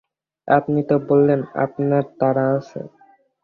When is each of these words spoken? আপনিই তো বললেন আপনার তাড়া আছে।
আপনিই 0.47 0.85
তো 0.89 0.95
বললেন 1.09 1.39
আপনার 1.63 2.03
তাড়া 2.19 2.45
আছে। 2.57 2.79